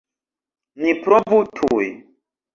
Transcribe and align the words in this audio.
Ni 0.85 0.95
provu 1.03 1.43
tuj! 1.61 1.87